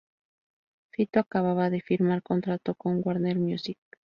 [0.91, 3.77] Fito acababa de firmar contrato con Warner Music.